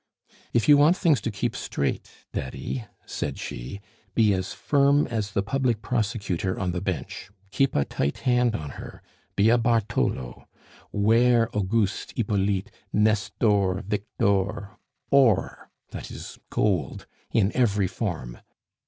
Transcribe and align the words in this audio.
"If 0.51 0.67
you 0.67 0.77
want 0.79 0.97
things 0.97 1.21
to 1.21 1.29
keep 1.29 1.55
straight, 1.55 2.09
Daddy," 2.33 2.85
said 3.05 3.37
she, 3.37 3.81
"be 4.15 4.33
as 4.33 4.51
firm 4.51 5.05
as 5.05 5.33
the 5.33 5.43
Public 5.43 5.83
Prosecutor 5.83 6.59
on 6.59 6.71
the 6.71 6.81
bench. 6.81 7.29
Keep 7.51 7.75
a 7.75 7.85
tight 7.85 8.17
hand 8.25 8.55
on 8.55 8.71
her, 8.81 9.03
be 9.35 9.51
a 9.51 9.59
Bartholo! 9.59 10.47
Ware 10.91 11.55
Auguste, 11.55 12.13
Hippolyte, 12.17 12.71
Nestor, 12.91 13.83
Victor 13.87 14.71
or, 15.11 15.69
that 15.91 16.09
is 16.09 16.39
gold, 16.49 17.05
in 17.31 17.51
every 17.55 17.85
form. 17.85 18.39